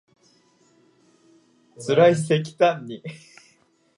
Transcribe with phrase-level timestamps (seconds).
[1.77, 3.03] つらいせきたんに